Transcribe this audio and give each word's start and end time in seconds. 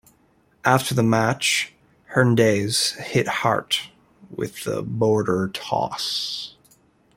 After 0.65 0.95
the 0.95 1.03
match, 1.03 1.75
Hernandez 2.05 2.93
hit 2.93 3.27
Hart 3.27 3.91
with 4.35 4.63
the 4.63 4.81
Border 4.81 5.49
Toss. 5.53 6.55